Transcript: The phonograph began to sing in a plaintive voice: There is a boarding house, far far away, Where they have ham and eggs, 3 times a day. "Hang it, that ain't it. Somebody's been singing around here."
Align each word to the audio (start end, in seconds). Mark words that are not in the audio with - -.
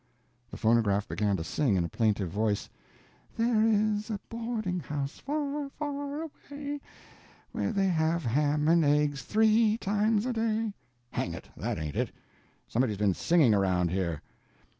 The 0.49 0.57
phonograph 0.57 1.07
began 1.07 1.37
to 1.37 1.43
sing 1.43 1.75
in 1.75 1.83
a 1.83 1.87
plaintive 1.87 2.31
voice: 2.31 2.67
There 3.37 3.67
is 3.67 4.09
a 4.09 4.19
boarding 4.29 4.79
house, 4.79 5.19
far 5.19 5.69
far 5.69 6.23
away, 6.23 6.81
Where 7.51 7.71
they 7.71 7.85
have 7.85 8.25
ham 8.25 8.67
and 8.67 8.83
eggs, 8.83 9.21
3 9.21 9.77
times 9.77 10.25
a 10.25 10.33
day. 10.33 10.73
"Hang 11.11 11.35
it, 11.35 11.49
that 11.55 11.77
ain't 11.77 11.95
it. 11.95 12.09
Somebody's 12.67 12.97
been 12.97 13.13
singing 13.13 13.53
around 13.53 13.91
here." 13.91 14.23